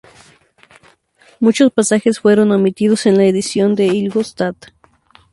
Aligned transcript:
Muchos 1.39 1.71
pasajes 1.71 2.21
fueron 2.21 2.51
omitidos 2.51 3.05
en 3.05 3.17
la 3.17 3.25
edición 3.25 3.75
de 3.75 3.85
Ingolstadt. 3.85 4.71